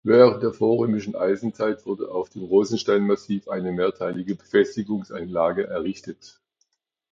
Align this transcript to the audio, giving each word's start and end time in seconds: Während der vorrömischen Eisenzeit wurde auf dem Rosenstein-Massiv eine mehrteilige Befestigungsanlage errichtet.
Während 0.03 0.41
der 0.41 0.51
vorrömischen 0.51 1.15
Eisenzeit 1.15 1.85
wurde 1.85 2.09
auf 2.09 2.31
dem 2.31 2.41
Rosenstein-Massiv 2.41 3.47
eine 3.47 3.71
mehrteilige 3.71 4.33
Befestigungsanlage 4.33 5.67
errichtet. 5.67 6.41